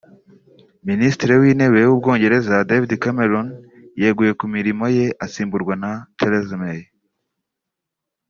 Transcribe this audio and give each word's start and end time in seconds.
Minisitiri 0.89 1.33
w’intebe 1.41 1.79
w’ubwongereza 1.85 2.55
David 2.69 2.91
Cameron 3.03 3.47
yeguye 4.01 4.31
ku 4.39 4.45
mirimo 4.55 4.83
ye 4.97 5.05
asimburwa 5.25 5.73
na 5.83 5.91
Theresa 6.19 6.55
May 6.61 6.81